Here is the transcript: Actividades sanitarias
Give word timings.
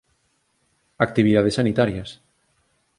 Actividades 0.97 1.53
sanitarias 1.59 2.21